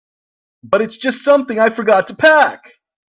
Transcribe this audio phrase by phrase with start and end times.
[0.63, 2.73] But it's just something I forgot to pack.